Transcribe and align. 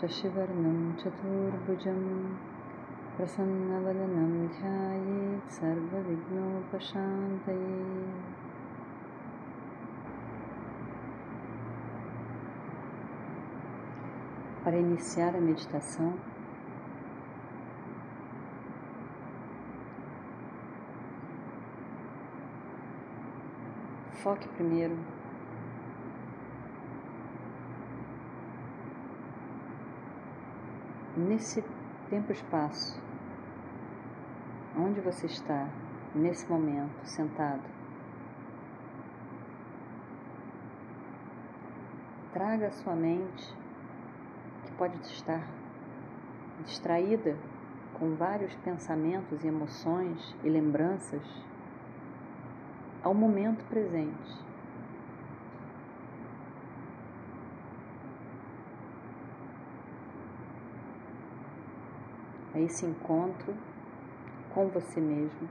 शशिवर्णं 0.00 0.78
चतुर्भुजं 1.00 2.00
प्रसन्नवदनं 3.16 4.32
ध्यायेत् 4.58 5.52
सर्वविघ्नोपशान्तये 5.58 6.60
Para 14.64 14.78
iniciar 14.78 15.34
a 15.34 15.40
meditação, 15.40 16.10
foque 24.22 24.46
primeiro 24.48 24.96
nesse 31.17 31.63
tempo-espaço, 32.09 33.01
onde 34.77 35.01
você 35.01 35.25
está 35.25 35.67
nesse 36.13 36.47
momento 36.47 37.03
sentado, 37.03 37.63
traga 42.31 42.67
a 42.67 42.71
sua 42.71 42.95
mente, 42.95 43.55
que 44.65 44.71
pode 44.73 44.95
estar 45.07 45.41
distraída 46.63 47.35
com 47.97 48.15
vários 48.15 48.53
pensamentos 48.57 49.43
e 49.43 49.47
emoções 49.47 50.35
e 50.43 50.49
lembranças, 50.49 51.23
ao 53.03 53.13
momento 53.13 53.65
presente. 53.65 54.46
A 62.57 62.61
esse 62.61 62.85
encontro 62.85 63.55
com 64.53 64.67
você 64.69 64.99
mesmo. 64.99 65.47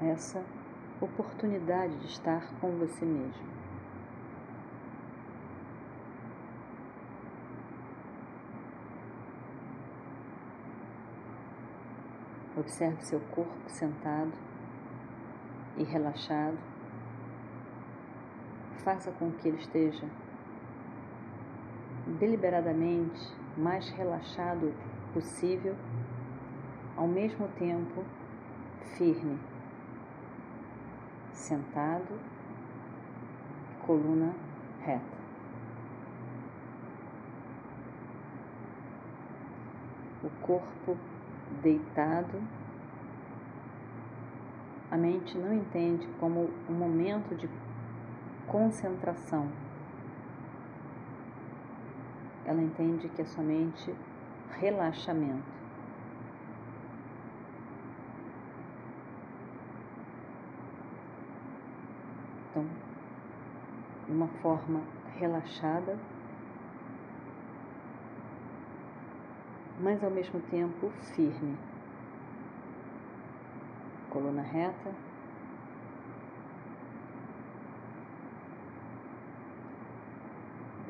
Essa 0.00 0.44
oportunidade 1.00 1.96
de 1.98 2.06
estar 2.06 2.52
com 2.60 2.72
você 2.72 3.04
mesmo. 3.04 3.52
Observe 12.56 13.00
seu 13.02 13.20
corpo 13.20 13.68
sentado 13.68 14.32
e 15.76 15.84
relaxado. 15.84 16.58
Faça 18.84 19.12
com 19.12 19.30
que 19.30 19.48
ele 19.48 19.58
esteja 19.58 20.06
deliberadamente 22.06 23.20
mais 23.56 23.88
relaxado 23.90 24.72
possível, 25.12 25.76
ao 26.96 27.06
mesmo 27.06 27.48
tempo 27.58 28.04
firme, 28.96 29.38
sentado, 31.32 32.18
coluna 33.86 34.34
reta. 34.80 35.22
O 40.24 40.30
corpo 40.40 40.96
deitado, 41.62 42.40
a 44.90 44.96
mente 44.96 45.36
não 45.36 45.52
entende 45.52 46.06
como 46.20 46.50
um 46.68 46.74
momento 46.74 47.34
de 47.34 47.48
concentração 48.46 49.48
ela 52.44 52.60
entende 52.60 53.08
que 53.08 53.22
é 53.22 53.24
somente 53.24 53.94
relaxamento. 54.58 55.42
Então, 62.50 62.66
uma 64.08 64.28
forma 64.28 64.82
relaxada, 65.18 65.98
mas 69.80 70.02
ao 70.02 70.10
mesmo 70.10 70.40
tempo 70.42 70.90
firme. 71.14 71.56
Coluna 74.10 74.42
reta. 74.42 74.92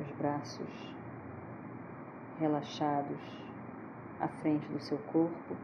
Os 0.01 0.11
braços 0.17 0.92
relaxados 2.43 3.21
à 4.19 4.27
frente 4.27 4.67
do 4.67 4.79
seu 4.81 4.97
corpo 4.97 5.55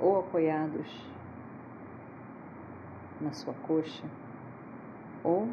ou 0.00 0.18
apoiados 0.18 1.08
na 3.20 3.30
sua 3.32 3.54
coxa 3.54 4.04
ou 5.22 5.48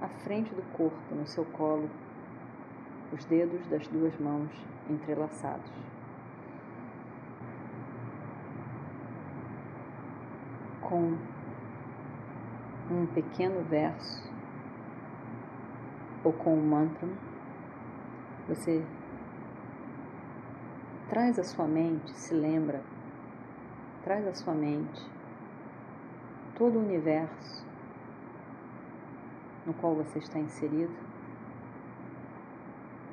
à 0.00 0.08
frente 0.24 0.54
do 0.54 0.62
corpo, 0.74 1.14
no 1.14 1.26
seu 1.26 1.44
colo, 1.44 1.90
os 3.12 3.22
dedos 3.26 3.60
das 3.66 3.86
duas 3.88 4.18
mãos 4.18 4.50
entrelaçados. 4.88 5.70
Com 10.80 11.18
um 12.90 13.06
pequeno 13.14 13.62
verso 13.64 14.29
ou 16.24 16.32
com 16.32 16.54
o 16.54 16.62
mantra, 16.62 17.08
você 18.48 18.84
traz 21.08 21.38
a 21.38 21.44
sua 21.44 21.66
mente, 21.66 22.12
se 22.12 22.34
lembra, 22.34 22.82
traz 24.04 24.26
a 24.26 24.34
sua 24.34 24.54
mente 24.54 25.08
todo 26.56 26.76
o 26.76 26.82
universo 26.82 27.64
no 29.64 29.74
qual 29.74 29.94
você 29.94 30.18
está 30.18 30.38
inserido, 30.38 30.94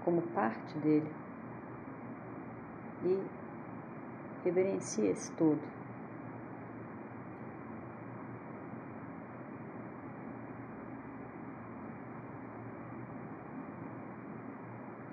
como 0.04 0.22
parte 0.22 0.78
dele, 0.80 1.12
e 3.04 3.24
reverencia 4.44 5.12
esse 5.12 5.32
todo. 5.34 5.77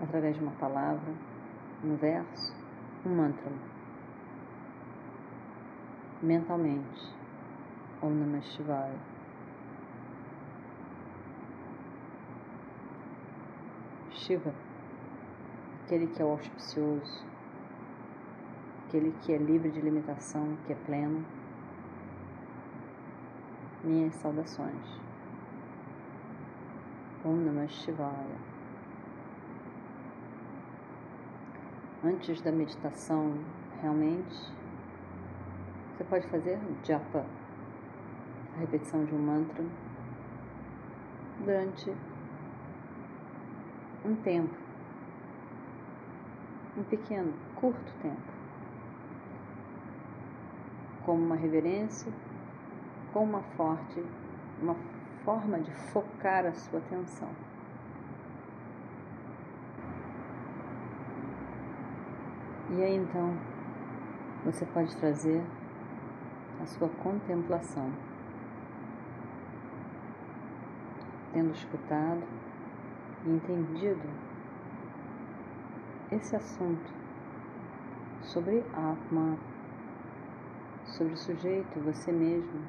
Através 0.04 0.36
de 0.36 0.42
uma 0.42 0.52
palavra, 0.52 1.12
um 1.82 1.96
verso, 1.96 2.54
um 3.04 3.16
mantra. 3.16 3.52
Mentalmente, 6.22 7.14
Om 8.02 8.10
Namah 8.10 8.42
Shivaya. 8.42 8.98
Shiva, 14.10 14.54
aquele 15.84 16.06
que 16.06 16.22
é 16.22 16.24
auspicioso, 16.24 17.26
aquele 18.86 19.12
que 19.22 19.32
é 19.32 19.38
livre 19.38 19.70
de 19.70 19.80
limitação, 19.80 20.56
que 20.66 20.72
é 20.72 20.76
pleno. 20.86 21.24
Minhas 23.82 24.14
saudações. 24.14 25.00
Om 27.22 27.36
Namah 27.36 27.68
Shivaya. 27.68 28.53
Antes 32.04 32.42
da 32.42 32.52
meditação, 32.52 33.32
realmente, 33.80 34.52
você 35.96 36.04
pode 36.04 36.26
fazer 36.28 36.58
japa, 36.84 37.24
a 38.54 38.60
repetição 38.60 39.04
de 39.06 39.14
um 39.14 39.18
mantra, 39.18 39.64
durante 41.42 41.90
um 44.04 44.14
tempo, 44.16 44.54
um 46.76 46.82
pequeno, 46.82 47.32
curto 47.56 47.92
tempo, 48.02 48.32
como 51.06 51.24
uma 51.24 51.36
reverência, 51.36 52.12
com 53.14 53.24
uma 53.24 53.40
forte, 53.56 54.04
uma 54.60 54.76
forma 55.24 55.58
de 55.58 55.70
focar 55.70 56.44
a 56.44 56.52
sua 56.52 56.80
atenção. 56.80 57.30
E 62.70 62.82
aí 62.82 62.96
então 62.96 63.36
você 64.42 64.64
pode 64.64 64.96
trazer 64.96 65.42
a 66.62 66.66
sua 66.66 66.88
contemplação, 66.88 67.92
tendo 71.32 71.52
escutado 71.52 72.22
e 73.26 73.30
entendido 73.30 74.08
esse 76.10 76.34
assunto 76.34 76.90
sobre 78.22 78.64
Atma, 78.72 79.36
sobre 80.86 81.12
o 81.12 81.18
sujeito, 81.18 81.80
você 81.80 82.10
mesmo. 82.10 82.62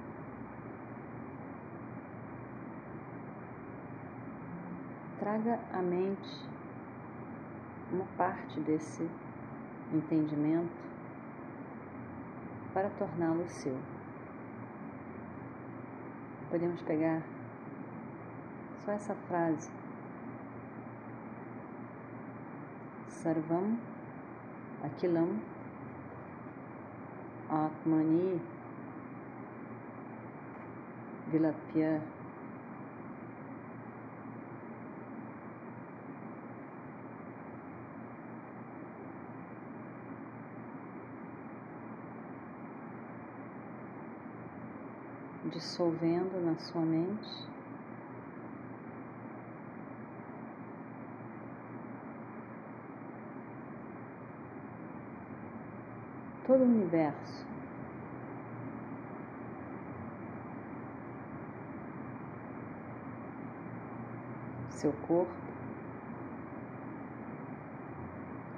Traga 5.19 5.59
à 5.71 5.81
mente 5.81 6.50
uma 7.94 8.06
parte 8.18 8.59
desse 8.59 9.09
entendimento 9.94 10.72
para 12.74 12.90
torná-lo 12.90 13.48
seu. 13.48 13.78
Podemos 16.50 16.82
pegar 16.82 17.22
só 18.84 18.92
essa 18.92 19.16
frase. 19.28 19.72
Sarvam 23.10 23.80
Akilam 24.84 25.40
Atmani 27.50 28.40
Vilapya 31.31 32.02
dissolvendo 45.56 46.38
na 46.42 46.57
sua 46.60 46.81
mente. 46.81 47.48
Todo 56.46 56.62
o 56.62 56.66
universo. 56.66 57.46
Seu 64.69 64.92
corpo, 65.07 65.34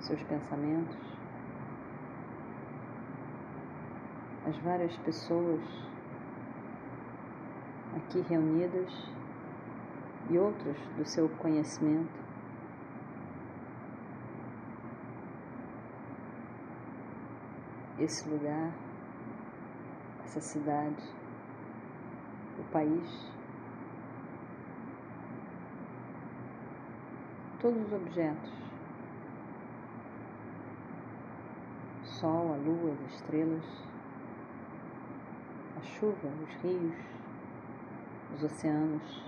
seus 0.02 0.22
pensamentos, 0.24 0.98
as 4.48 4.58
várias 4.58 4.98
pessoas 4.98 5.62
aqui 8.08 8.22
reunidas 8.22 8.90
e 10.30 10.38
outros 10.38 10.78
do 10.98 11.06
seu 11.06 11.28
conhecimento. 11.28 12.26
Esse 18.00 18.30
lugar, 18.30 18.72
essa 20.24 20.40
cidade, 20.40 21.04
o 22.60 22.64
país, 22.72 23.32
todos 27.60 27.82
os 27.82 27.92
objetos, 27.92 28.54
sol, 32.04 32.54
a 32.54 32.58
lua, 32.58 32.94
as 32.94 33.16
estrelas, 33.16 33.66
a 35.78 35.82
chuva, 35.82 36.30
os 36.44 36.54
rios, 36.62 37.18
os 38.38 38.44
oceanos, 38.44 39.24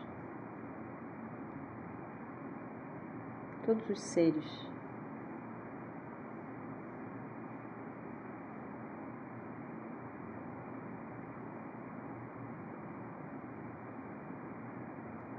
todos 3.65 3.89
os 3.89 3.99
seres. 3.99 4.69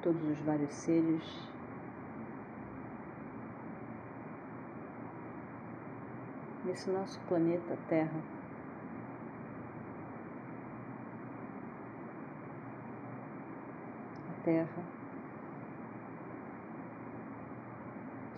Todos 0.02 0.22
os 0.22 0.40
vários 0.40 0.72
seres 0.72 1.22
nesse 6.64 6.90
nosso 6.90 7.20
planeta 7.28 7.76
Terra. 7.88 8.39
Terra 14.44 14.82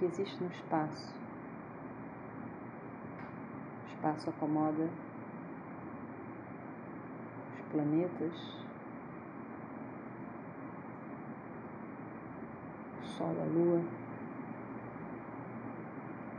que 0.03 0.07
existe 0.07 0.43
no 0.43 0.51
espaço. 0.51 1.15
O 3.85 3.89
espaço 3.89 4.31
acomoda 4.31 4.91
os 7.55 7.63
planetas, 7.71 8.65
o 13.01 13.07
Sol, 13.07 13.37
a 13.41 13.45
Lua, 13.45 13.85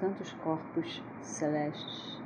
tantos 0.01 0.33
corpos 0.33 1.01
celestes. 1.21 2.21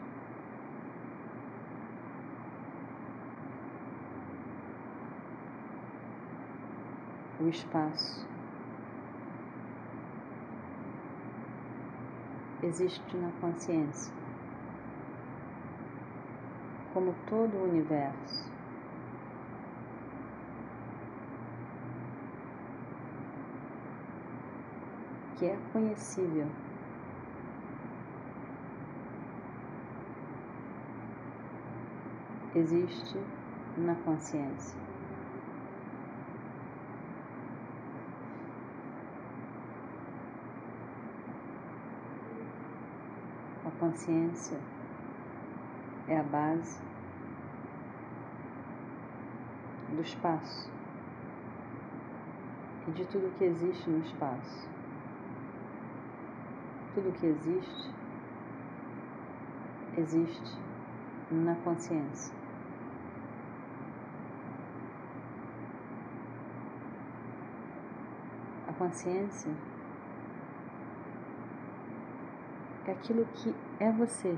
O 7.40 7.48
espaço. 7.48 8.28
Existe 12.64 13.16
na 13.18 13.32
consciência, 13.40 14.14
como 16.94 17.14
todo 17.30 17.56
o 17.56 17.64
universo. 17.70 18.48
Que 25.38 25.46
é 25.46 25.58
conhecível. 25.72 26.48
Existe 32.56 33.20
na 33.78 33.94
consciência. 33.98 34.80
Consciência 43.80 44.58
é 46.08 46.20
a 46.20 46.24
base 46.24 46.80
do 49.96 50.02
espaço 50.02 50.70
e 52.88 52.92
de 52.92 53.06
tudo 53.06 53.34
que 53.38 53.44
existe 53.44 53.90
no 53.90 54.00
espaço. 54.00 54.68
Tudo 56.94 57.12
que 57.14 57.26
existe, 57.28 57.94
existe 59.98 60.58
na 61.30 61.56
consciência. 61.56 62.34
A 68.68 68.74
consciência 68.74 69.50
é 69.50 69.54
aquilo 72.92 73.26
que 73.34 73.54
é 73.80 73.92
você. 73.92 74.38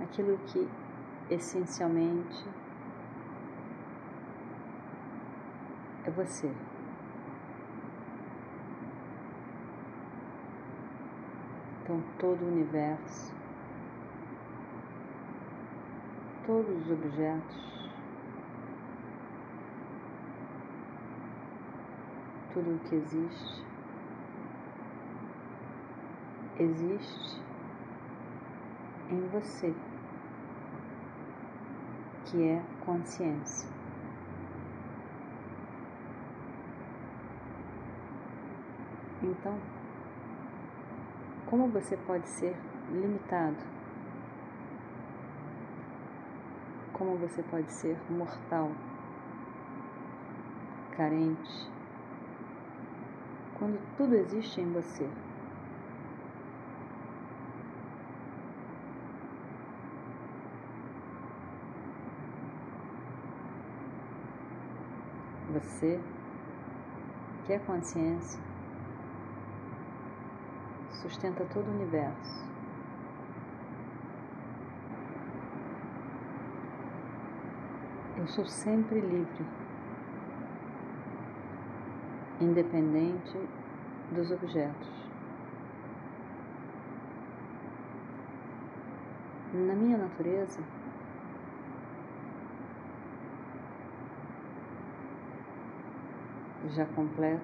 Aquilo 0.00 0.38
que 0.46 0.68
essencialmente 1.30 2.44
é 6.04 6.10
você. 6.10 6.52
Então, 11.82 12.02
todo 12.18 12.42
o 12.42 12.48
universo, 12.48 13.34
todos 16.46 16.86
os 16.86 16.90
objetos, 16.90 17.81
tudo 22.52 22.74
o 22.74 22.78
que 22.80 22.94
existe, 22.94 23.64
existe 26.58 27.40
em 29.10 29.20
você. 29.28 29.74
que 32.32 32.48
é 32.48 32.62
consciência. 32.86 33.68
Então, 39.22 39.58
como 41.46 41.68
você 41.68 41.94
pode 41.98 42.26
ser 42.26 42.56
limitado? 42.90 43.58
Como 46.94 47.16
você 47.18 47.42
pode 47.42 47.70
ser 47.70 47.98
mortal, 48.10 48.70
carente, 50.96 51.70
quando 53.62 53.78
tudo 53.96 54.16
existe 54.16 54.60
em 54.60 54.72
você? 54.72 55.08
Você 65.52 66.00
que 67.46 67.52
é 67.52 67.58
consciência 67.60 68.40
sustenta 71.00 71.44
todo 71.44 71.64
o 71.68 71.74
universo. 71.74 72.44
Eu 78.18 78.26
sou 78.26 78.44
sempre 78.44 79.00
livre, 79.00 79.46
independente 82.42 83.38
dos 84.12 84.30
objetos. 84.30 84.90
Na 89.54 89.74
minha 89.74 89.98
natureza, 89.98 90.60
já 96.70 96.86
completo, 96.86 97.42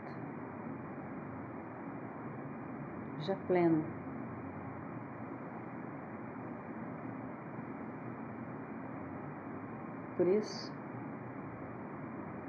já 3.20 3.36
pleno. 3.46 3.84
Por 10.16 10.26
isso, 10.26 10.72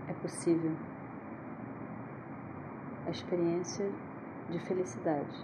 é 0.07 0.13
possível 0.13 0.75
a 3.09 3.11
experiência 3.11 3.91
de 4.51 4.59
felicidade. 4.59 5.43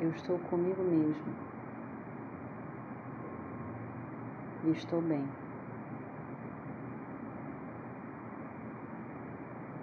Eu 0.00 0.10
estou 0.10 0.38
comigo 0.38 0.84
mesmo 0.84 1.34
e 4.62 4.70
estou 4.70 5.02
bem. 5.02 5.28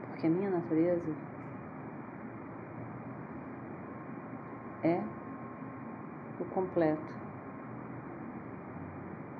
Porque 0.08 0.28
a 0.28 0.30
minha 0.30 0.50
natureza 0.50 1.14
é 4.82 5.04
o 6.40 6.46
completo, 6.46 7.14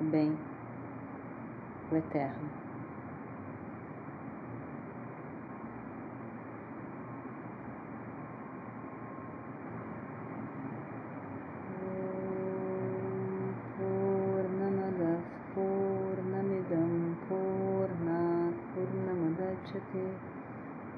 o 0.02 0.04
bem, 0.04 0.36
o 1.92 1.96
eterno. 1.96 2.64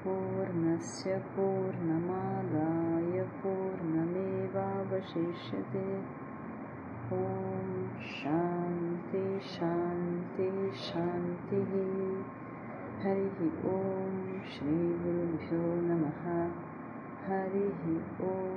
पूर्णस्य 0.03 1.17
पूर्णमादाय 1.35 3.23
पूर्णमेवावशिष्यते 3.43 4.57
ॐ 7.12 7.72
शान्ति 8.12 9.24
शान्ति 9.48 10.48
शान्तिः 10.84 11.72
हरिः 13.04 13.38
ॐ 13.74 14.18
श्रीगुरुभ्यो 14.52 15.62
नमः 15.88 16.26
हरिः 17.26 17.86
ॐ 18.30 18.52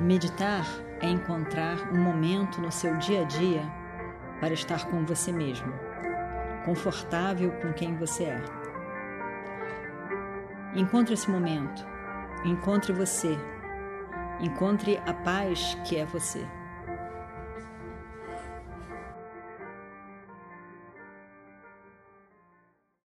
Meditar 0.00 0.64
é 1.00 1.08
encontrar 1.08 1.76
um 1.92 1.98
momento 1.98 2.60
no 2.60 2.70
seu 2.70 2.94
dia 2.98 3.22
a 3.22 3.24
dia 3.24 3.62
para 4.38 4.52
estar 4.52 4.86
com 4.90 5.04
você 5.06 5.32
mesmo, 5.32 5.72
confortável 6.66 7.50
com 7.62 7.72
quem 7.72 7.96
você 7.96 8.24
é. 8.24 8.57
Encontre 10.75 11.15
esse 11.15 11.29
momento, 11.29 11.85
encontre 12.45 12.93
você, 12.93 13.37
encontre 14.39 14.97
a 15.05 15.13
paz 15.13 15.75
que 15.83 15.97
é 15.97 16.05
você. 16.05 16.47